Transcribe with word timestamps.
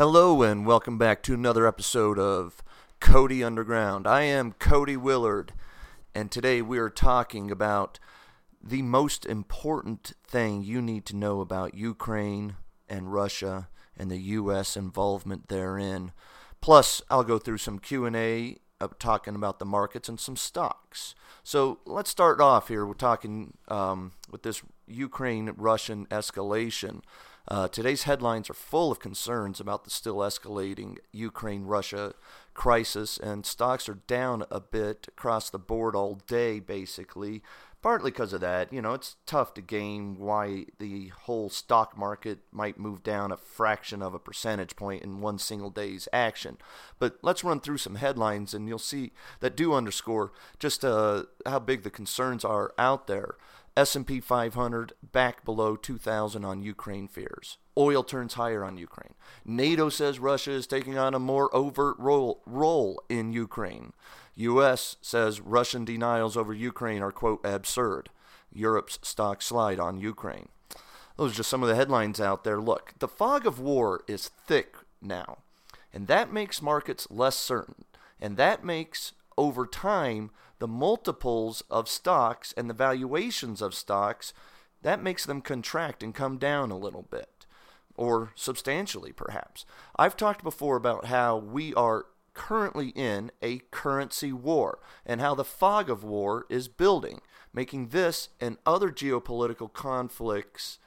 Hello, 0.00 0.40
and 0.40 0.64
welcome 0.64 0.96
back 0.96 1.22
to 1.24 1.34
another 1.34 1.66
episode 1.66 2.18
of 2.18 2.62
Cody 3.00 3.44
Underground. 3.44 4.06
I 4.06 4.22
am 4.22 4.52
Cody 4.52 4.96
Willard, 4.96 5.52
and 6.14 6.30
today 6.30 6.62
we 6.62 6.78
are 6.78 6.88
talking 6.88 7.50
about 7.50 7.98
the 8.64 8.80
most 8.80 9.26
important 9.26 10.14
thing 10.26 10.62
you 10.62 10.80
need 10.80 11.04
to 11.04 11.16
know 11.16 11.42
about 11.42 11.74
Ukraine 11.74 12.56
and 12.88 13.12
Russia 13.12 13.68
and 13.94 14.10
the 14.10 14.16
U.S. 14.16 14.74
involvement 14.74 15.48
therein. 15.48 16.12
Plus, 16.62 17.02
I'll 17.10 17.22
go 17.22 17.36
through 17.36 17.58
some 17.58 17.78
Q&A 17.78 18.56
uh, 18.80 18.88
talking 18.98 19.34
about 19.34 19.58
the 19.58 19.66
markets 19.66 20.08
and 20.08 20.18
some 20.18 20.36
stocks. 20.36 21.14
So 21.44 21.80
let's 21.84 22.08
start 22.08 22.40
off 22.40 22.68
here. 22.68 22.86
We're 22.86 22.94
talking 22.94 23.58
um, 23.68 24.12
with 24.30 24.44
this 24.44 24.62
Ukraine-Russian 24.86 26.06
escalation. 26.06 27.02
Uh, 27.48 27.68
today's 27.68 28.04
headlines 28.04 28.50
are 28.50 28.54
full 28.54 28.92
of 28.92 29.00
concerns 29.00 29.60
about 29.60 29.84
the 29.84 29.90
still 29.90 30.16
escalating 30.16 30.98
Ukraine 31.12 31.64
Russia 31.64 32.14
crisis, 32.54 33.18
and 33.18 33.46
stocks 33.46 33.88
are 33.88 33.98
down 34.06 34.44
a 34.50 34.60
bit 34.60 35.06
across 35.08 35.50
the 35.50 35.58
board 35.58 35.96
all 35.96 36.20
day, 36.26 36.60
basically. 36.60 37.42
Partly 37.82 38.10
because 38.10 38.34
of 38.34 38.42
that, 38.42 38.70
you 38.74 38.82
know, 38.82 38.92
it's 38.92 39.16
tough 39.24 39.54
to 39.54 39.62
game 39.62 40.18
why 40.18 40.66
the 40.78 41.08
whole 41.22 41.48
stock 41.48 41.96
market 41.96 42.40
might 42.52 42.78
move 42.78 43.02
down 43.02 43.32
a 43.32 43.38
fraction 43.38 44.02
of 44.02 44.12
a 44.12 44.18
percentage 44.18 44.76
point 44.76 45.02
in 45.02 45.22
one 45.22 45.38
single 45.38 45.70
day's 45.70 46.06
action. 46.12 46.58
But 46.98 47.16
let's 47.22 47.42
run 47.42 47.60
through 47.60 47.78
some 47.78 47.94
headlines, 47.94 48.52
and 48.52 48.68
you'll 48.68 48.78
see 48.78 49.12
that 49.40 49.56
do 49.56 49.72
underscore 49.72 50.30
just 50.58 50.84
uh, 50.84 51.22
how 51.46 51.58
big 51.60 51.82
the 51.82 51.90
concerns 51.90 52.44
are 52.44 52.74
out 52.76 53.06
there. 53.06 53.36
S&P 53.76 54.20
500 54.20 54.92
back 55.12 55.44
below 55.44 55.76
2000 55.76 56.44
on 56.44 56.62
Ukraine 56.62 57.08
fears. 57.08 57.58
Oil 57.76 58.02
turns 58.02 58.34
higher 58.34 58.64
on 58.64 58.76
Ukraine. 58.76 59.14
NATO 59.44 59.88
says 59.88 60.18
Russia 60.18 60.50
is 60.50 60.66
taking 60.66 60.98
on 60.98 61.14
a 61.14 61.18
more 61.18 61.54
overt 61.54 61.96
role, 61.98 62.42
role 62.46 63.02
in 63.08 63.32
Ukraine. 63.32 63.92
US 64.36 64.96
says 65.00 65.40
Russian 65.40 65.84
denials 65.84 66.36
over 66.36 66.52
Ukraine 66.52 67.02
are 67.02 67.12
quote 67.12 67.40
absurd. 67.44 68.10
Europe's 68.52 68.98
stock 69.02 69.42
slide 69.42 69.78
on 69.78 69.98
Ukraine. 69.98 70.48
Those 71.16 71.32
are 71.32 71.36
just 71.36 71.50
some 71.50 71.62
of 71.62 71.68
the 71.68 71.76
headlines 71.76 72.20
out 72.20 72.44
there. 72.44 72.60
Look, 72.60 72.94
the 72.98 73.08
fog 73.08 73.46
of 73.46 73.60
war 73.60 74.02
is 74.08 74.28
thick 74.28 74.76
now, 75.02 75.38
and 75.92 76.06
that 76.06 76.32
makes 76.32 76.62
markets 76.62 77.06
less 77.10 77.36
certain, 77.36 77.84
and 78.20 78.36
that 78.36 78.64
makes 78.64 79.12
over 79.36 79.66
time 79.66 80.30
the 80.60 80.68
multiples 80.68 81.62
of 81.70 81.88
stocks 81.88 82.54
and 82.56 82.70
the 82.70 82.74
valuations 82.74 83.60
of 83.60 83.74
stocks, 83.74 84.32
that 84.82 85.02
makes 85.02 85.26
them 85.26 85.40
contract 85.40 86.02
and 86.02 86.14
come 86.14 86.38
down 86.38 86.70
a 86.70 86.78
little 86.78 87.06
bit, 87.10 87.46
or 87.96 88.30
substantially 88.34 89.12
perhaps. 89.12 89.66
I've 89.96 90.16
talked 90.16 90.44
before 90.44 90.76
about 90.76 91.06
how 91.06 91.36
we 91.36 91.74
are 91.74 92.06
currently 92.32 92.88
in 92.90 93.32
a 93.42 93.58
currency 93.70 94.32
war 94.32 94.78
and 95.04 95.20
how 95.20 95.34
the 95.34 95.44
fog 95.44 95.90
of 95.90 96.04
war 96.04 96.46
is 96.48 96.68
building, 96.68 97.20
making 97.52 97.88
this 97.88 98.28
and 98.40 98.56
other 98.64 98.90
geopolitical 98.90 99.72
conflicts 99.72 100.78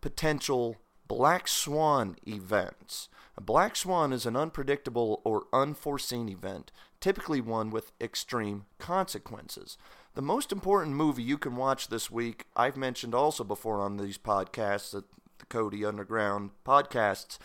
potential 0.00 0.76
black 1.08 1.48
swan 1.48 2.16
events. 2.26 3.08
A 3.36 3.40
black 3.40 3.76
swan 3.76 4.12
is 4.12 4.26
an 4.26 4.36
unpredictable 4.36 5.20
or 5.24 5.46
unforeseen 5.52 6.28
event 6.28 6.70
typically 7.00 7.40
one 7.40 7.70
with 7.70 7.92
extreme 8.00 8.66
consequences. 8.78 9.76
The 10.14 10.22
most 10.22 10.52
important 10.52 10.96
movie 10.96 11.22
you 11.22 11.38
can 11.38 11.56
watch 11.56 11.88
this 11.88 12.10
week, 12.10 12.46
I've 12.54 12.76
mentioned 12.76 13.14
also 13.14 13.42
before 13.42 13.80
on 13.80 13.96
these 13.96 14.18
podcasts, 14.18 14.90
the 14.90 15.04
Cody 15.48 15.84
Underground 15.84 16.50
podcasts, 16.64 17.38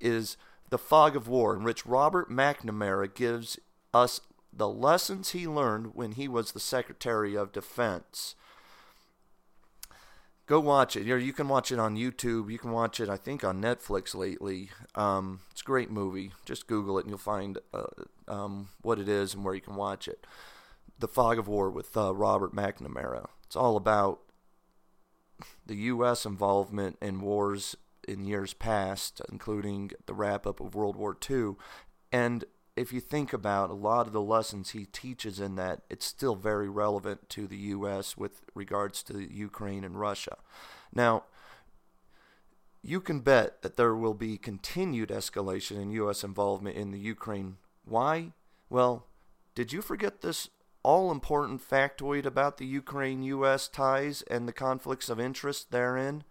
is 0.00 0.36
The 0.70 0.78
Fog 0.78 1.14
of 1.14 1.28
War, 1.28 1.54
in 1.54 1.62
which 1.62 1.86
Robert 1.86 2.30
McNamara 2.30 3.12
gives 3.12 3.58
us 3.92 4.20
the 4.52 4.68
lessons 4.68 5.30
he 5.30 5.46
learned 5.46 5.94
when 5.94 6.12
he 6.12 6.28
was 6.28 6.52
the 6.52 6.60
Secretary 6.60 7.34
of 7.34 7.52
Defense. 7.52 8.34
Go 10.46 10.60
watch 10.60 10.96
it. 10.96 11.06
You 11.06 11.32
can 11.32 11.48
watch 11.48 11.70
it 11.70 11.78
on 11.78 11.96
YouTube. 11.96 12.50
You 12.50 12.58
can 12.58 12.72
watch 12.72 12.98
it, 13.00 13.08
I 13.08 13.16
think, 13.16 13.44
on 13.44 13.62
Netflix 13.62 14.14
lately. 14.14 14.70
Um, 14.94 15.40
it's 15.52 15.62
a 15.62 15.64
great 15.64 15.90
movie. 15.90 16.32
Just 16.44 16.66
Google 16.66 16.98
it 16.98 17.02
and 17.02 17.10
you'll 17.10 17.18
find 17.18 17.58
uh, 17.72 17.84
um, 18.26 18.68
what 18.82 18.98
it 18.98 19.08
is 19.08 19.34
and 19.34 19.44
where 19.44 19.54
you 19.54 19.60
can 19.60 19.76
watch 19.76 20.08
it. 20.08 20.26
The 20.98 21.08
Fog 21.08 21.38
of 21.38 21.48
War 21.48 21.70
with 21.70 21.96
uh, 21.96 22.14
Robert 22.14 22.54
McNamara. 22.54 23.26
It's 23.46 23.56
all 23.56 23.76
about 23.76 24.20
the 25.64 25.76
U.S. 25.76 26.26
involvement 26.26 26.98
in 27.00 27.20
wars 27.20 27.76
in 28.06 28.24
years 28.24 28.52
past, 28.52 29.20
including 29.30 29.92
the 30.06 30.14
wrap 30.14 30.46
up 30.46 30.60
of 30.60 30.74
World 30.74 30.96
War 30.96 31.16
II. 31.30 31.52
And 32.10 32.44
if 32.76 32.92
you 32.92 33.00
think 33.00 33.32
about 33.32 33.70
a 33.70 33.74
lot 33.74 34.06
of 34.06 34.12
the 34.12 34.20
lessons 34.22 34.70
he 34.70 34.86
teaches 34.86 35.38
in 35.38 35.56
that, 35.56 35.82
it's 35.90 36.06
still 36.06 36.34
very 36.34 36.68
relevant 36.68 37.28
to 37.30 37.46
the 37.46 37.56
U.S. 37.56 38.16
with 38.16 38.42
regards 38.54 39.02
to 39.04 39.20
Ukraine 39.20 39.84
and 39.84 40.00
Russia. 40.00 40.38
Now, 40.94 41.24
you 42.82 43.00
can 43.00 43.20
bet 43.20 43.62
that 43.62 43.76
there 43.76 43.94
will 43.94 44.14
be 44.14 44.38
continued 44.38 45.10
escalation 45.10 45.80
in 45.80 45.90
U.S. 45.92 46.24
involvement 46.24 46.76
in 46.76 46.90
the 46.90 46.98
Ukraine 46.98 47.56
why? 47.84 48.32
Well, 48.70 49.06
did 49.54 49.72
you 49.72 49.82
forget 49.82 50.20
this 50.20 50.48
all 50.82 51.10
important 51.10 51.68
factoid 51.68 52.24
about 52.24 52.56
the 52.56 52.66
Ukraine 52.66 53.22
US 53.22 53.68
ties 53.68 54.22
and 54.22 54.48
the 54.48 54.52
conflicts 54.52 55.08
of 55.08 55.20
interest 55.20 55.70
therein? 55.70 56.24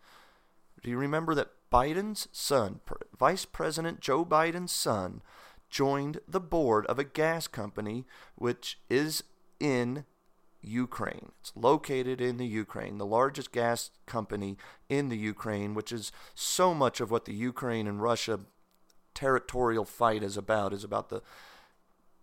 Do 0.82 0.90
you 0.90 0.98
remember 0.98 1.36
that 1.36 1.52
Biden's 1.72 2.28
son, 2.32 2.82
Vice 3.18 3.46
President 3.46 4.02
Joe 4.02 4.26
Biden's 4.26 4.72
son, 4.72 5.22
joined 5.72 6.20
the 6.28 6.40
board 6.40 6.86
of 6.86 7.00
a 7.00 7.04
gas 7.04 7.48
company 7.48 8.06
which 8.36 8.80
is 8.90 9.24
in 9.60 10.06
Ukraine. 10.62 11.32
It's 11.40 11.54
located 11.56 12.22
in 12.22 12.38
the 12.38 12.46
Ukraine, 12.46 12.98
the 12.98 13.06
largest 13.06 13.52
gas 13.52 13.90
company 14.06 14.58
in 14.90 15.10
the 15.10 15.18
Ukraine, 15.18 15.74
which 15.74 15.92
is 15.92 16.12
so 16.36 16.74
much 16.74 17.00
of 17.02 17.10
what 17.10 17.26
the 17.26 17.34
Ukraine 17.34 17.88
and 17.88 18.02
Russia 18.02 18.42
territorial 19.14 19.86
fight 19.86 20.24
is 20.24 20.38
about 20.38 20.74
is 20.74 20.84
about 20.84 21.10
the 21.10 21.22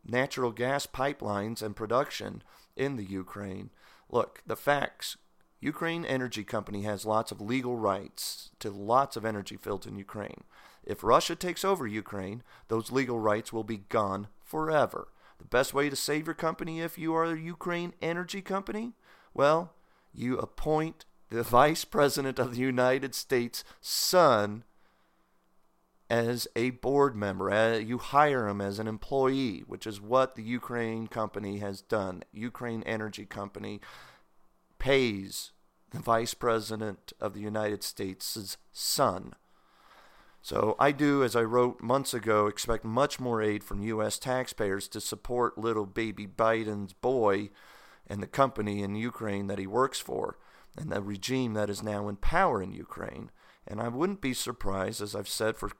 natural 0.04 0.52
gas 0.52 0.86
pipelines 0.86 1.62
and 1.62 1.74
production 1.74 2.42
in 2.76 2.96
the 2.96 3.04
Ukraine. 3.04 3.70
Look, 4.08 4.42
the 4.46 4.56
facts. 4.56 5.16
Ukraine 5.60 6.04
Energy 6.04 6.44
Company 6.44 6.82
has 6.82 7.04
lots 7.04 7.32
of 7.32 7.40
legal 7.40 7.76
rights 7.76 8.50
to 8.60 8.70
lots 8.70 9.16
of 9.16 9.24
energy 9.24 9.56
fields 9.56 9.86
in 9.86 9.96
Ukraine. 9.96 10.44
If 10.84 11.02
Russia 11.02 11.34
takes 11.34 11.64
over 11.64 11.86
Ukraine, 11.86 12.42
those 12.68 12.92
legal 12.92 13.18
rights 13.18 13.52
will 13.52 13.64
be 13.64 13.78
gone 13.88 14.28
forever. 14.44 15.08
The 15.38 15.44
best 15.44 15.74
way 15.74 15.90
to 15.90 15.96
save 15.96 16.26
your 16.26 16.34
company 16.34 16.80
if 16.80 16.98
you 16.98 17.14
are 17.14 17.24
a 17.24 17.38
Ukraine 17.38 17.92
Energy 18.00 18.40
Company? 18.40 18.92
Well, 19.34 19.72
you 20.12 20.38
appoint 20.38 21.04
the 21.30 21.42
Vice 21.58 21.84
President 21.84 22.38
of 22.38 22.54
the 22.54 22.60
United 22.60 23.14
States' 23.14 23.64
son 23.80 24.64
as 26.10 26.48
a 26.56 26.70
board 26.70 27.14
member. 27.14 27.50
Uh, 27.50 27.76
you 27.76 27.98
hire 27.98 28.48
him 28.48 28.60
as 28.60 28.78
an 28.78 28.88
employee, 28.88 29.62
which 29.66 29.86
is 29.86 30.00
what 30.00 30.34
the 30.34 30.42
Ukraine 30.42 31.06
company 31.06 31.58
has 31.58 31.82
done. 31.82 32.22
Ukraine 32.32 32.82
Energy 32.84 33.26
Company 33.26 33.80
pays 34.88 35.52
the 35.90 35.98
Vice 35.98 36.32
President 36.32 37.12
of 37.20 37.34
the 37.34 37.40
United 37.40 37.82
States' 37.82 38.56
son. 38.72 39.34
So 40.40 40.76
I 40.78 40.92
do, 40.92 41.22
as 41.22 41.36
I 41.36 41.42
wrote 41.42 41.82
months 41.82 42.14
ago, 42.14 42.46
expect 42.46 42.86
much 42.86 43.20
more 43.20 43.42
aid 43.42 43.62
from 43.62 43.82
U.S. 43.82 44.18
taxpayers 44.18 44.88
to 44.88 45.00
support 45.02 45.58
little 45.58 45.84
baby 45.84 46.26
Biden's 46.26 46.94
boy 46.94 47.50
and 48.06 48.22
the 48.22 48.26
company 48.26 48.82
in 48.82 48.94
Ukraine 48.94 49.46
that 49.48 49.58
he 49.58 49.66
works 49.66 50.00
for 50.00 50.38
and 50.78 50.90
the 50.90 51.02
regime 51.02 51.52
that 51.52 51.68
is 51.68 51.82
now 51.82 52.08
in 52.08 52.16
power 52.16 52.62
in 52.62 52.72
Ukraine. 52.72 53.30
And 53.66 53.82
I 53.82 53.88
wouldn't 53.88 54.22
be 54.22 54.32
surprised, 54.32 55.02
as 55.02 55.14
I've 55.14 55.28
said 55.28 55.58
for 55.58 55.70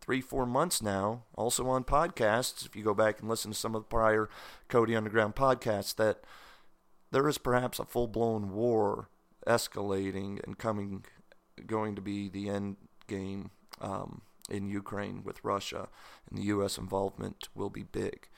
three, 0.00 0.22
four 0.22 0.46
months 0.46 0.80
now, 0.80 1.24
also 1.34 1.68
on 1.68 1.84
podcasts, 1.84 2.64
if 2.64 2.74
you 2.74 2.82
go 2.82 2.94
back 2.94 3.20
and 3.20 3.28
listen 3.28 3.50
to 3.50 3.58
some 3.58 3.74
of 3.74 3.82
the 3.82 3.88
prior 3.88 4.30
Cody 4.68 4.96
Underground 4.96 5.34
podcasts, 5.34 5.94
that 5.96 6.24
there 7.10 7.28
is 7.28 7.38
perhaps 7.38 7.78
a 7.78 7.84
full 7.84 8.08
blown 8.08 8.52
war 8.52 9.08
escalating 9.46 10.42
and 10.44 10.58
coming, 10.58 11.04
going 11.66 11.94
to 11.94 12.02
be 12.02 12.28
the 12.28 12.48
end 12.48 12.76
game 13.06 13.50
um, 13.80 14.22
in 14.50 14.68
Ukraine 14.68 15.22
with 15.24 15.44
Russia, 15.44 15.88
and 16.28 16.38
the 16.38 16.46
U.S. 16.46 16.78
involvement 16.78 17.48
will 17.54 17.70
be 17.70 17.82
big. 17.84 18.28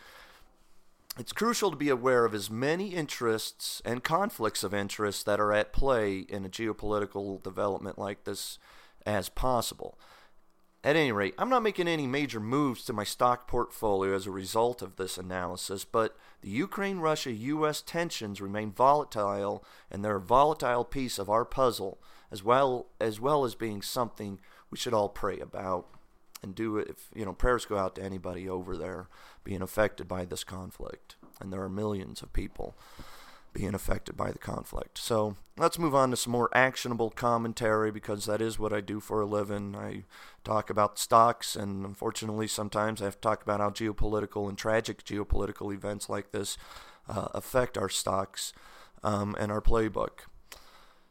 It's 1.18 1.32
crucial 1.32 1.70
to 1.70 1.76
be 1.76 1.88
aware 1.88 2.24
of 2.24 2.34
as 2.34 2.48
many 2.48 2.94
interests 2.94 3.82
and 3.84 4.04
conflicts 4.04 4.62
of 4.62 4.72
interest 4.72 5.26
that 5.26 5.40
are 5.40 5.52
at 5.52 5.72
play 5.72 6.18
in 6.18 6.44
a 6.44 6.48
geopolitical 6.48 7.42
development 7.42 7.98
like 7.98 8.22
this 8.22 8.58
as 9.04 9.28
possible. 9.28 9.98
At 10.88 10.96
any 10.96 11.12
rate, 11.12 11.34
I'm 11.36 11.50
not 11.50 11.62
making 11.62 11.86
any 11.86 12.06
major 12.06 12.40
moves 12.40 12.82
to 12.86 12.94
my 12.94 13.04
stock 13.04 13.46
portfolio 13.46 14.14
as 14.14 14.26
a 14.26 14.30
result 14.30 14.80
of 14.80 14.96
this 14.96 15.18
analysis, 15.18 15.84
but 15.84 16.16
the 16.40 16.48
Ukraine 16.48 16.98
Russia 16.98 17.30
US 17.30 17.82
tensions 17.82 18.40
remain 18.40 18.72
volatile 18.72 19.62
and 19.90 20.02
they're 20.02 20.16
a 20.16 20.20
volatile 20.22 20.86
piece 20.86 21.18
of 21.18 21.28
our 21.28 21.44
puzzle, 21.44 22.00
as 22.30 22.42
well 22.42 22.86
as 23.02 23.20
well 23.20 23.44
as 23.44 23.54
being 23.54 23.82
something 23.82 24.40
we 24.70 24.78
should 24.78 24.94
all 24.94 25.10
pray 25.10 25.38
about. 25.38 25.88
and 26.42 26.54
do 26.54 26.78
it. 26.78 26.88
If 26.88 27.10
you 27.14 27.26
know, 27.26 27.34
prayers 27.34 27.66
go 27.66 27.76
out 27.76 27.96
to 27.96 28.02
anybody 28.02 28.48
over 28.48 28.74
there 28.74 29.08
being 29.44 29.60
affected 29.60 30.08
by 30.08 30.24
this 30.24 30.42
conflict, 30.42 31.16
and 31.38 31.52
there 31.52 31.62
are 31.62 31.68
millions 31.68 32.22
of 32.22 32.32
people 32.32 32.74
being 33.52 33.74
affected 33.74 34.16
by 34.16 34.30
the 34.30 34.38
conflict. 34.38 34.98
So 34.98 35.36
let's 35.56 35.78
move 35.78 35.94
on 35.94 36.10
to 36.10 36.16
some 36.16 36.32
more 36.32 36.50
actionable 36.54 37.10
commentary 37.10 37.90
because 37.90 38.26
that 38.26 38.40
is 38.40 38.58
what 38.58 38.72
I 38.72 38.80
do 38.80 39.00
for 39.00 39.20
a 39.20 39.26
living. 39.26 39.74
I 39.76 40.04
talk 40.44 40.70
about 40.70 40.98
stocks, 40.98 41.56
and 41.56 41.84
unfortunately, 41.84 42.46
sometimes 42.46 43.00
I 43.00 43.06
have 43.06 43.16
to 43.16 43.20
talk 43.20 43.42
about 43.42 43.60
how 43.60 43.70
geopolitical 43.70 44.48
and 44.48 44.56
tragic 44.56 45.04
geopolitical 45.04 45.74
events 45.74 46.08
like 46.08 46.32
this 46.32 46.56
uh, 47.08 47.28
affect 47.34 47.76
our 47.76 47.88
stocks 47.88 48.52
um, 49.02 49.34
and 49.38 49.50
our 49.50 49.60
playbook. 49.60 50.20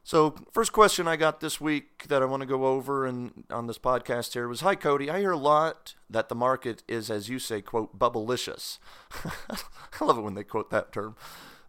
So, 0.08 0.36
first 0.54 0.72
question 0.72 1.06
I 1.06 1.18
got 1.18 1.42
this 1.42 1.60
week 1.60 2.06
that 2.08 2.22
I 2.22 2.26
want 2.26 2.40
to 2.40 2.48
go 2.48 2.66
over 2.68 3.06
and 3.06 3.44
on 3.50 3.68
this 3.68 3.78
podcast 3.78 4.32
here 4.32 4.48
was 4.48 4.62
Hi, 4.62 4.74
Cody. 4.74 5.10
I 5.10 5.20
hear 5.20 5.32
a 5.32 5.38
lot 5.38 5.96
that 6.10 6.30
the 6.30 6.36
market 6.36 6.82
is, 6.88 7.12
as 7.12 7.28
you 7.28 7.40
say, 7.40 7.62
quote, 7.62 8.00
bubblicious. 8.00 8.78
I 9.22 10.06
love 10.06 10.18
it 10.18 10.22
when 10.22 10.36
they 10.36 10.46
quote 10.46 10.70
that 10.70 10.94
term. 10.94 11.18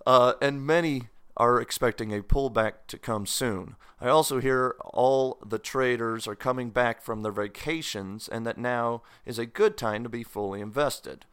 Uh, 0.08 0.32
and 0.40 0.66
many 0.66 1.02
are 1.36 1.60
expecting 1.60 2.14
a 2.14 2.22
pullback 2.22 2.86
to 2.86 2.96
come 2.96 3.26
soon. 3.26 3.76
I 4.00 4.08
also 4.08 4.40
hear 4.40 4.74
all 4.82 5.36
the 5.44 5.58
traders 5.58 6.26
are 6.26 6.34
coming 6.34 6.70
back 6.70 7.02
from 7.02 7.20
their 7.20 7.30
vacations 7.30 8.26
and 8.26 8.46
that 8.46 8.56
now 8.56 9.02
is 9.26 9.38
a 9.38 9.44
good 9.44 9.76
time 9.76 10.02
to 10.04 10.08
be 10.08 10.24
fully 10.24 10.62
invested 10.62 11.26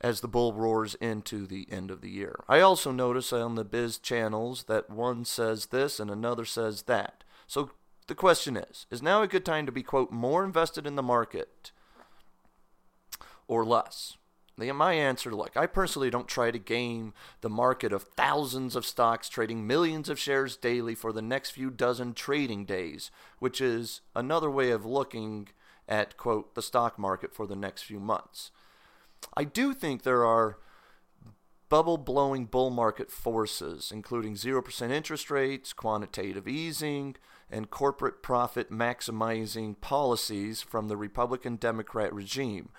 as 0.00 0.20
the 0.20 0.26
bull 0.26 0.52
roars 0.52 0.96
into 0.96 1.46
the 1.46 1.68
end 1.70 1.92
of 1.92 2.00
the 2.00 2.10
year. 2.10 2.40
I 2.48 2.58
also 2.58 2.90
notice 2.90 3.32
on 3.32 3.54
the 3.54 3.64
biz 3.64 3.98
channels 3.98 4.64
that 4.64 4.90
one 4.90 5.24
says 5.24 5.66
this 5.66 6.00
and 6.00 6.10
another 6.10 6.44
says 6.44 6.82
that. 6.82 7.22
So 7.46 7.70
the 8.08 8.16
question 8.16 8.56
is 8.56 8.86
Is 8.90 9.00
now 9.00 9.22
a 9.22 9.28
good 9.28 9.44
time 9.44 9.64
to 9.66 9.72
be, 9.72 9.84
quote, 9.84 10.10
more 10.10 10.44
invested 10.44 10.88
in 10.88 10.96
the 10.96 11.04
market 11.04 11.70
or 13.46 13.64
less? 13.64 14.16
My 14.58 14.94
answer, 14.94 15.34
look, 15.34 15.54
I 15.54 15.66
personally 15.66 16.08
don't 16.08 16.26
try 16.28 16.50
to 16.50 16.58
game 16.58 17.12
the 17.42 17.50
market 17.50 17.92
of 17.92 18.04
thousands 18.04 18.74
of 18.74 18.86
stocks 18.86 19.28
trading 19.28 19.66
millions 19.66 20.08
of 20.08 20.18
shares 20.18 20.56
daily 20.56 20.94
for 20.94 21.12
the 21.12 21.20
next 21.20 21.50
few 21.50 21.68
dozen 21.70 22.14
trading 22.14 22.64
days, 22.64 23.10
which 23.38 23.60
is 23.60 24.00
another 24.14 24.50
way 24.50 24.70
of 24.70 24.86
looking 24.86 25.48
at, 25.86 26.16
quote, 26.16 26.54
the 26.54 26.62
stock 26.62 26.98
market 26.98 27.34
for 27.34 27.46
the 27.46 27.54
next 27.54 27.82
few 27.82 28.00
months. 28.00 28.50
I 29.36 29.44
do 29.44 29.74
think 29.74 30.02
there 30.02 30.24
are 30.24 30.58
bubble 31.68 31.98
blowing 31.98 32.46
bull 32.46 32.70
market 32.70 33.10
forces, 33.10 33.90
including 33.92 34.36
0% 34.36 34.90
interest 34.90 35.30
rates, 35.30 35.74
quantitative 35.74 36.48
easing, 36.48 37.16
and 37.50 37.68
corporate 37.68 38.22
profit 38.22 38.70
maximizing 38.70 39.78
policies 39.82 40.62
from 40.62 40.88
the 40.88 40.96
Republican 40.96 41.56
Democrat 41.56 42.12
regime 42.14 42.70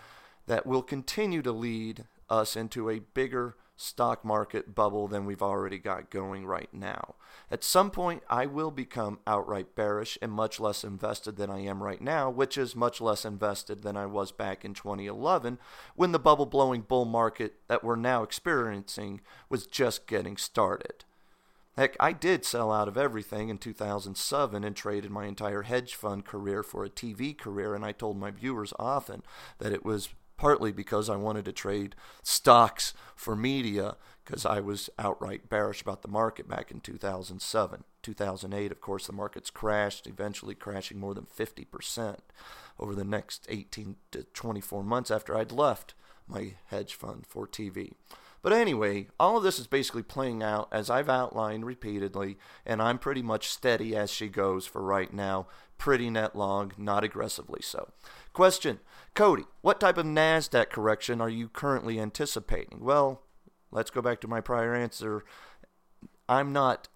that 0.47 0.65
will 0.65 0.81
continue 0.81 1.41
to 1.41 1.51
lead 1.51 2.05
us 2.29 2.55
into 2.55 2.89
a 2.89 2.99
bigger 2.99 3.55
stock 3.77 4.25
market 4.25 4.73
bubble 4.73 5.07
than 5.07 5.25
we've 5.25 5.41
already 5.41 5.77
got 5.77 6.09
going 6.09 6.45
right 6.45 6.73
now. 6.73 7.15
At 7.51 7.63
some 7.63 7.91
point, 7.91 8.23
I 8.27 8.47
will 8.47 8.71
become 8.71 9.19
outright 9.27 9.75
bearish 9.75 10.17
and 10.21 10.31
much 10.31 10.59
less 10.59 10.83
invested 10.83 11.37
than 11.37 11.51
I 11.51 11.59
am 11.59 11.83
right 11.83 12.01
now, 12.01 12.29
which 12.29 12.57
is 12.57 12.75
much 12.75 12.99
less 12.99 13.23
invested 13.23 13.83
than 13.83 13.95
I 13.95 14.07
was 14.07 14.31
back 14.31 14.65
in 14.65 14.73
2011 14.73 15.59
when 15.95 16.11
the 16.11 16.19
bubble 16.19 16.47
blowing 16.47 16.81
bull 16.81 17.05
market 17.05 17.53
that 17.67 17.83
we're 17.83 17.95
now 17.95 18.23
experiencing 18.23 19.21
was 19.47 19.67
just 19.67 20.07
getting 20.07 20.37
started. 20.37 21.05
Heck, 21.77 21.95
I 21.99 22.11
did 22.11 22.43
sell 22.43 22.71
out 22.71 22.87
of 22.87 22.97
everything 22.97 23.49
in 23.49 23.59
2007 23.59 24.63
and 24.63 24.75
traded 24.75 25.11
my 25.11 25.25
entire 25.25 25.61
hedge 25.61 25.93
fund 25.93 26.25
career 26.25 26.63
for 26.63 26.83
a 26.83 26.89
TV 26.89 27.37
career, 27.37 27.75
and 27.75 27.85
I 27.85 27.91
told 27.91 28.17
my 28.17 28.31
viewers 28.31 28.73
often 28.79 29.21
that 29.59 29.71
it 29.71 29.85
was 29.85 30.09
partly 30.37 30.71
because 30.71 31.09
I 31.09 31.15
wanted 31.15 31.45
to 31.45 31.51
trade 31.51 31.95
stocks 32.23 32.93
for 33.15 33.35
media 33.35 33.95
because 34.23 34.45
I 34.45 34.59
was 34.59 34.89
outright 34.99 35.49
bearish 35.49 35.81
about 35.81 36.01
the 36.01 36.07
market 36.09 36.47
back 36.47 36.69
in 36.71 36.81
2007. 36.81 37.83
2008, 38.03 38.71
of 38.71 38.81
course, 38.81 39.07
the 39.07 39.13
markets 39.13 39.49
crashed, 39.49 40.05
eventually 40.05 40.55
crashing 40.55 40.99
more 40.99 41.13
than 41.13 41.25
50% 41.25 42.17
over 42.79 42.93
the 42.93 43.03
next 43.03 43.45
18 43.49 43.95
to 44.11 44.23
24 44.23 44.83
months 44.83 45.11
after 45.11 45.35
I'd 45.35 45.51
left 45.51 45.93
my 46.27 46.53
hedge 46.67 46.93
fund 46.93 47.25
for 47.25 47.47
TV. 47.47 47.93
But 48.41 48.53
anyway, 48.53 49.07
all 49.19 49.37
of 49.37 49.43
this 49.43 49.59
is 49.59 49.67
basically 49.67 50.03
playing 50.03 50.43
out 50.43 50.67
as 50.71 50.89
I've 50.89 51.09
outlined 51.09 51.65
repeatedly, 51.65 52.37
and 52.65 52.81
I'm 52.81 52.99
pretty 52.99 53.21
much 53.21 53.49
steady 53.49 53.95
as 53.95 54.11
she 54.11 54.27
goes 54.27 54.65
for 54.65 54.81
right 54.81 55.11
now. 55.11 55.47
Pretty 55.77 56.09
net 56.09 56.35
long, 56.35 56.71
not 56.77 57.03
aggressively 57.03 57.61
so. 57.61 57.89
Question 58.37 58.81
Cody, 59.15 59.45
what 59.61 59.79
type 59.79 59.97
of 59.97 60.05
NASDAQ 60.05 60.69
correction 60.69 61.19
are 61.21 61.27
you 61.27 61.49
currently 61.49 61.99
anticipating? 61.99 62.81
Well, 62.81 63.23
let's 63.71 63.89
go 63.89 63.99
back 63.99 64.21
to 64.21 64.27
my 64.27 64.41
prior 64.41 64.75
answer. 64.75 65.25
I'm 66.29 66.53
not 66.53 66.87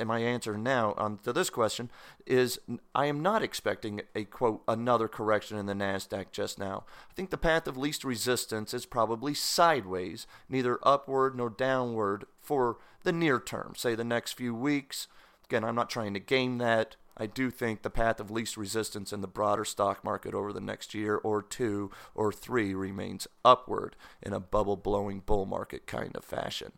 and 0.00 0.08
my 0.08 0.18
answer 0.18 0.58
now 0.58 0.96
um, 0.98 1.20
to 1.22 1.32
this 1.32 1.48
question 1.48 1.92
is 2.26 2.58
I 2.92 3.06
am 3.06 3.22
not 3.22 3.40
expecting 3.40 4.00
a 4.16 4.24
quote 4.24 4.64
another 4.66 5.06
correction 5.06 5.58
in 5.58 5.66
the 5.66 5.74
Nasdaq 5.74 6.32
just 6.32 6.58
now. 6.58 6.84
I 7.08 7.14
think 7.14 7.30
the 7.30 7.38
path 7.38 7.68
of 7.68 7.76
least 7.76 8.02
resistance 8.02 8.74
is 8.74 8.84
probably 8.84 9.34
sideways, 9.34 10.26
neither 10.48 10.80
upward 10.82 11.36
nor 11.36 11.50
downward 11.50 12.24
for 12.40 12.78
the 13.04 13.12
near 13.12 13.38
term, 13.38 13.74
say 13.76 13.94
the 13.94 14.02
next 14.02 14.32
few 14.32 14.56
weeks. 14.56 15.06
Again, 15.44 15.62
I'm 15.62 15.76
not 15.76 15.88
trying 15.88 16.14
to 16.14 16.20
game 16.20 16.58
that. 16.58 16.96
I 17.18 17.26
do 17.26 17.50
think 17.50 17.82
the 17.82 17.90
path 17.90 18.20
of 18.20 18.30
least 18.30 18.56
resistance 18.56 19.12
in 19.12 19.20
the 19.20 19.26
broader 19.26 19.64
stock 19.64 20.04
market 20.04 20.34
over 20.34 20.52
the 20.52 20.60
next 20.60 20.94
year 20.94 21.16
or 21.16 21.42
two 21.42 21.90
or 22.14 22.32
three 22.32 22.74
remains 22.74 23.26
upward 23.44 23.96
in 24.22 24.32
a 24.32 24.40
bubble 24.40 24.76
blowing 24.76 25.20
bull 25.24 25.46
market 25.46 25.86
kind 25.86 26.16
of 26.16 26.24
fashion. 26.24 26.72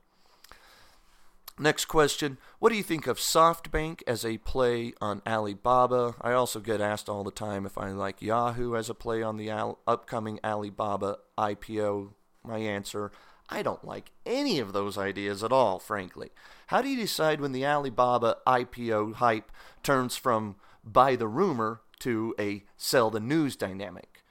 Next 1.58 1.84
question 1.86 2.38
What 2.58 2.70
do 2.70 2.76
you 2.76 2.82
think 2.82 3.06
of 3.06 3.18
SoftBank 3.18 4.00
as 4.06 4.24
a 4.24 4.38
play 4.38 4.94
on 4.98 5.20
Alibaba? 5.26 6.14
I 6.22 6.32
also 6.32 6.58
get 6.58 6.80
asked 6.80 7.10
all 7.10 7.22
the 7.22 7.30
time 7.30 7.66
if 7.66 7.76
I 7.76 7.90
like 7.90 8.22
Yahoo 8.22 8.74
as 8.74 8.88
a 8.88 8.94
play 8.94 9.22
on 9.22 9.36
the 9.36 9.50
al- 9.50 9.78
upcoming 9.86 10.40
Alibaba 10.42 11.18
IPO. 11.36 12.12
My 12.42 12.56
answer 12.56 13.12
I 13.50 13.62
don't 13.62 13.84
like 13.84 14.12
any 14.24 14.60
of 14.60 14.72
those 14.72 14.96
ideas 14.96 15.42
at 15.42 15.52
all, 15.52 15.78
frankly. 15.80 16.30
How 16.68 16.80
do 16.80 16.88
you 16.88 16.96
decide 16.96 17.40
when 17.40 17.52
the 17.52 17.66
Alibaba 17.66 18.36
IPO 18.46 19.14
hype 19.14 19.50
turns 19.82 20.16
from 20.16 20.54
buy 20.84 21.16
the 21.16 21.26
rumor 21.26 21.80
to 22.00 22.34
a 22.38 22.64
sell 22.76 23.10
the 23.10 23.18
news 23.18 23.56
dynamic? 23.56 24.22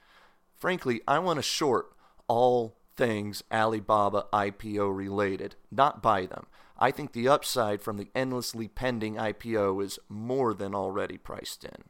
Frankly, 0.56 1.02
I 1.06 1.18
want 1.18 1.36
to 1.36 1.42
short 1.42 1.92
all 2.28 2.76
things 2.96 3.42
Alibaba 3.52 4.26
IPO 4.32 4.96
related, 4.96 5.56
not 5.70 6.02
buy 6.02 6.24
them. 6.26 6.46
I 6.78 6.90
think 6.90 7.12
the 7.12 7.28
upside 7.28 7.82
from 7.82 7.98
the 7.98 8.10
endlessly 8.14 8.68
pending 8.68 9.16
IPO 9.16 9.84
is 9.84 9.98
more 10.08 10.54
than 10.54 10.74
already 10.74 11.18
priced 11.18 11.64
in. 11.64 11.84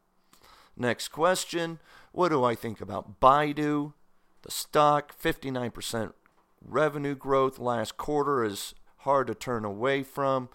Next 0.77 1.09
question 1.09 1.79
What 2.11 2.31
do 2.31 2.43
I 2.43 2.57
think 2.57 2.81
about 2.81 3.21
Baidu? 3.21 3.93
The 4.43 4.51
stock, 4.51 5.17
59% 5.21 6.13
revenue 6.65 7.15
growth 7.15 7.59
last 7.59 7.97
quarter 7.97 8.45
is 8.45 8.75
hard 8.99 9.27
to 9.29 9.35
turn 9.35 9.65
away 9.65 10.03
from. 10.03 10.49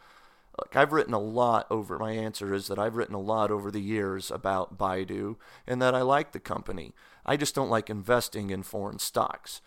I've 0.74 0.94
written 0.94 1.14
a 1.14 1.20
lot 1.20 1.68
over, 1.70 2.00
my 2.00 2.14
answer 2.14 2.54
is 2.54 2.68
that 2.68 2.80
I've 2.80 2.96
written 2.96 3.16
a 3.16 3.20
lot 3.20 3.52
over 3.52 3.70
the 3.70 3.82
years 3.82 4.32
about 4.32 4.78
Baidu 4.78 5.36
and 5.68 5.82
that 5.82 5.94
I 5.94 6.02
like 6.02 6.32
the 6.32 6.40
company. 6.40 6.94
I 7.26 7.36
just 7.36 7.56
don't 7.56 7.70
like 7.70 7.90
investing 7.90 8.52
in 8.52 8.64
foreign 8.64 9.00
stocks. 9.00 9.62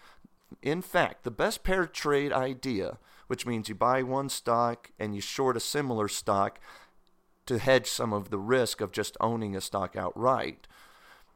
In 0.62 0.80
fact, 0.80 1.24
the 1.24 1.30
best 1.30 1.62
pair 1.62 1.84
trade 1.86 2.32
idea 2.32 2.98
which 3.28 3.46
means 3.46 3.68
you 3.68 3.74
buy 3.74 4.02
one 4.02 4.28
stock 4.28 4.90
and 4.98 5.14
you 5.14 5.20
short 5.20 5.56
a 5.56 5.60
similar 5.60 6.08
stock 6.08 6.58
to 7.46 7.58
hedge 7.58 7.86
some 7.86 8.12
of 8.12 8.30
the 8.30 8.38
risk 8.38 8.80
of 8.80 8.90
just 8.90 9.16
owning 9.20 9.54
a 9.54 9.60
stock 9.60 9.94
outright 9.94 10.66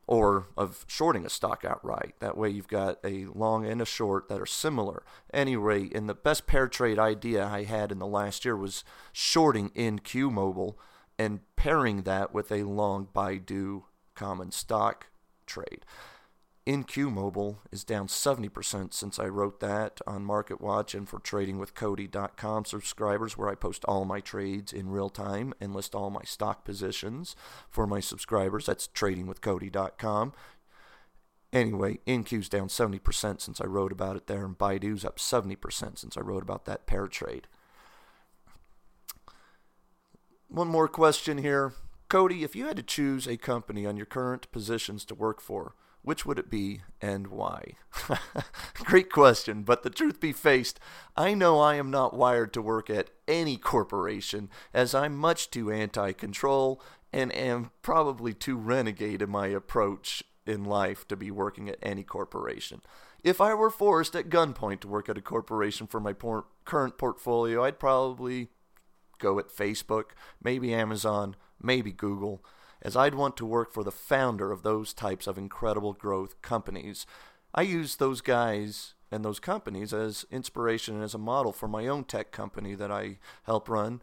or 0.07 0.49
of 0.57 0.85
shorting 0.89 1.25
a 1.25 1.31
stock 1.31 1.65
outright. 1.65 2.15
That 2.21 2.37
way 2.37 2.51
you've 2.51 2.69
got 2.69 2.99
a 3.05 3.27
long 3.27 3.65
and 3.65 3.81
a 3.81 3.87
short 3.87 4.29
that 4.29 4.41
are 4.41 4.47
similar. 4.47 5.05
Anyway, 5.33 5.91
and 5.95 6.09
the 6.09 6.15
best 6.15 6.47
pair 6.47 6.69
trade 6.69 6.99
idea 6.99 7.45
I 7.47 7.65
had 7.65 7.93
in 7.93 7.99
the 7.99 8.07
last 8.07 8.45
year 8.45 8.57
was 8.57 8.85
shorting 9.13 9.71
NQ 9.71 10.33
Mobile 10.33 10.79
and 11.19 11.41
pairing 11.57 12.03
that 12.03 12.35
with 12.35 12.51
a 12.51 12.65
long 12.65 13.09
Baidu 13.15 13.85
common 14.15 14.51
stock 14.51 15.07
trade. 15.47 15.85
NQ 16.67 17.13
Mobile 17.13 17.59
is 17.73 17.83
down 17.83 18.07
70% 18.07 18.95
since 18.95 19.19
I 19.19 19.27
wrote 19.27 19.59
that 19.59 20.01
on 20.07 20.25
MarketWatch 20.25 20.95
and 20.95 21.09
for 21.09 21.19
tradingwithcody.com 21.19 22.67
subscribers 22.67 23.37
where 23.37 23.49
I 23.49 23.57
post 23.57 23.85
all 23.87 24.05
my 24.05 24.21
trades 24.21 24.73
in 24.73 24.91
real 24.91 25.11
time 25.11 25.55
and 25.61 25.75
list 25.75 25.93
all 25.97 26.11
my 26.11 26.23
stock 26.23 26.65
positions 26.65 27.35
for 27.69 27.85
my 27.89 27.99
subscribers. 27.99 28.67
That's 28.67 28.87
tradingwithcody.com. 28.87 30.35
Anyway, 31.53 31.99
NQ's 32.07 32.49
down 32.49 32.69
70% 32.69 33.41
since 33.41 33.61
I 33.61 33.67
wrote 33.67 33.91
about 33.91 34.17
it 34.17 34.29
there 34.29 34.45
and 34.45 34.57
Baidu's 34.57 35.05
up 35.05 35.19
70% 35.19 35.99
since 35.99 36.17
I 36.17 36.21
wrote 36.21 36.45
about 36.45 36.65
that 36.67 36.87
pair 36.87 37.09
trade. 37.09 37.49
One 40.47 40.69
more 40.69 40.89
question 40.89 41.39
here. 41.39 41.73
Cody, 42.09 42.45
if 42.45 42.55
you 42.55 42.67
had 42.67 42.77
to 42.77 42.83
choose 42.85 43.27
a 43.27 43.37
company 43.37 43.85
on 43.85 43.97
your 43.97 44.07
current 44.07 44.51
positions 44.53 45.05
to 45.07 45.15
work 45.15 45.41
for, 45.41 45.75
which 46.03 46.27
would 46.27 46.39
it 46.39 46.51
be 46.51 46.83
and 47.01 47.29
why? 47.29 47.75
Great 48.75 49.11
question, 49.11 49.63
but 49.63 49.83
the 49.83 49.91
truth 49.91 50.21
be 50.21 50.33
faced, 50.33 50.81
I 51.17 51.35
know 51.35 51.61
I 51.61 51.77
am 51.77 51.91
not 51.91 52.15
wired 52.15 52.53
to 52.55 52.63
work 52.63 52.91
at 52.91 53.11
any 53.29 53.57
corporation, 53.57 54.51
as 54.75 54.95
I'm 54.95 55.17
much 55.17 55.51
too 55.51 55.71
anti 55.71 56.13
control 56.13 56.83
and 57.13 57.35
am 57.35 57.71
probably 57.83 58.33
too 58.33 58.57
renegade 58.57 59.23
in 59.23 59.31
my 59.31 59.49
approach 59.49 60.25
in 60.47 60.65
life 60.65 61.07
to 61.09 61.17
be 61.17 61.31
working 61.31 61.69
at 61.69 61.79
any 61.83 62.03
corporation. 62.03 62.81
If 63.23 63.41
I 63.41 63.55
were 63.55 63.71
forced 63.71 64.17
at 64.17 64.29
gunpoint 64.29 64.81
to 64.81 64.89
work 64.89 65.09
at 65.09 65.19
a 65.19 65.23
corporation 65.23 65.87
for 65.87 66.01
my 66.01 66.13
por- 66.13 66.47
current 66.65 66.99
portfolio, 66.99 67.63
I'd 67.63 67.79
probably 67.79 68.49
go 69.19 69.39
at 69.39 69.49
Facebook, 69.49 70.07
maybe 70.43 70.75
Amazon, 70.75 71.37
maybe 71.63 71.93
Google 71.93 72.45
as 72.83 72.97
I'd 72.97 73.15
want 73.15 73.37
to 73.39 73.47
work 73.47 73.73
for 73.73 73.85
the 73.85 73.93
founder 73.93 74.51
of 74.53 74.63
those 74.63 74.93
types 74.93 75.27
of 75.27 75.39
incredible 75.39 75.93
growth 75.93 76.41
companies. 76.43 77.07
I 77.55 77.63
use 77.63 77.97
those 77.97 78.21
guys 78.21 78.95
and 79.11 79.25
those 79.25 79.39
companies 79.39 79.93
as 79.93 80.27
inspiration 80.31 80.97
and 80.97 81.05
as 81.05 81.15
a 81.15 81.19
model 81.19 81.53
for 81.53 81.69
my 81.69 81.87
own 81.87 82.05
tech 82.05 82.33
company 82.33 82.75
that 82.75 82.91
I 82.91 83.19
help 83.45 83.69
run, 83.69 84.03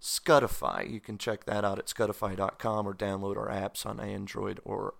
Scudify. 0.00 0.90
You 0.90 1.00
can 1.00 1.18
check 1.18 1.44
that 1.44 1.64
out 1.64 1.78
at 1.78 1.86
scudify.com 1.86 2.86
or 2.86 2.94
download 2.94 3.36
our 3.36 3.48
apps 3.48 3.84
on 3.84 4.00
Android 4.00 4.60
or 4.64 4.94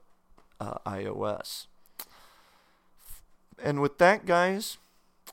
uh, 0.61 0.79
iOS. 0.87 1.67
And 3.63 3.81
with 3.81 3.99
that, 3.99 4.27
guys, 4.27 4.79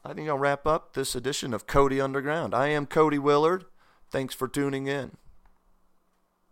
I 0.06 0.14
think 0.14 0.30
I'll 0.30 0.38
wrap 0.38 0.66
up 0.66 0.94
this 0.94 1.16
edition 1.16 1.54
of 1.54 1.68
Cody 1.68 2.00
Underground. 2.00 2.54
I 2.54 2.68
am 2.68 2.86
Cody 2.86 3.20
Willard. 3.20 3.66
Thanks 4.10 4.34
for 4.34 4.48
tuning 4.48 4.88
in. 4.88 5.18